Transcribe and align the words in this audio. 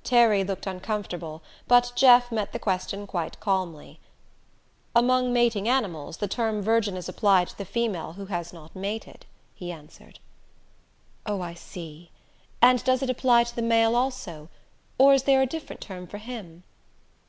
_"Terry 0.02 0.42
looked 0.42 0.66
uncomfortable, 0.66 1.44
but 1.68 1.92
Jeff 1.94 2.32
met 2.32 2.50
the 2.52 2.58
question 2.58 3.06
quite 3.06 3.38
calmly. 3.38 4.00
"Among 4.96 5.32
mating 5.32 5.68
animals, 5.68 6.16
the 6.16 6.26
term 6.26 6.60
virgin 6.60 6.96
is 6.96 7.08
applied 7.08 7.46
to 7.50 7.56
the 7.58 7.64
female 7.64 8.14
who 8.14 8.26
has 8.26 8.52
not 8.52 8.74
mated," 8.74 9.26
he 9.54 9.70
answered. 9.70 10.18
"Oh, 11.24 11.40
I 11.40 11.54
see. 11.54 12.10
And 12.60 12.82
does 12.82 13.00
it 13.00 13.10
apply 13.10 13.44
to 13.44 13.54
the 13.54 13.62
male 13.62 13.94
also? 13.94 14.48
Or 14.98 15.14
is 15.14 15.22
there 15.22 15.40
a 15.40 15.46
different 15.46 15.80
term 15.80 16.08
for 16.08 16.18
him?" 16.18 16.64